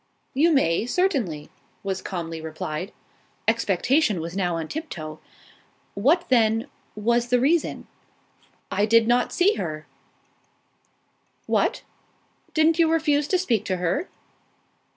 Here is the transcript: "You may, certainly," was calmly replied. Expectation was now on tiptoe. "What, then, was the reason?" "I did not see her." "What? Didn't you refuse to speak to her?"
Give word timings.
"You 0.33 0.51
may, 0.51 0.87
certainly," 0.87 1.51
was 1.83 2.01
calmly 2.01 2.41
replied. 2.41 2.91
Expectation 3.47 4.19
was 4.19 4.35
now 4.35 4.55
on 4.55 4.67
tiptoe. 4.67 5.19
"What, 5.93 6.25
then, 6.29 6.65
was 6.95 7.27
the 7.27 7.39
reason?" 7.39 7.85
"I 8.71 8.87
did 8.87 9.07
not 9.07 9.31
see 9.31 9.53
her." 9.57 9.85
"What? 11.45 11.83
Didn't 12.55 12.79
you 12.79 12.91
refuse 12.91 13.27
to 13.27 13.37
speak 13.37 13.63
to 13.65 13.77
her?" 13.77 14.09